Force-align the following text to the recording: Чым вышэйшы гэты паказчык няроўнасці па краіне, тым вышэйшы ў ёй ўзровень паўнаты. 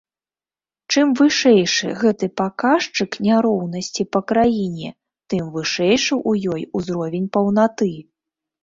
Чым 0.93 1.11
вышэйшы 1.19 1.87
гэты 2.01 2.29
паказчык 2.41 3.11
няроўнасці 3.27 4.09
па 4.17 4.25
краіне, 4.33 4.89
тым 5.35 5.43
вышэйшы 5.61 6.13
ў 6.29 6.57
ёй 6.57 6.61
ўзровень 6.81 7.33
паўнаты. 7.37 7.95